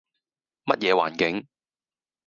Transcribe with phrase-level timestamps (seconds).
[0.65, 1.47] 乜嘢環境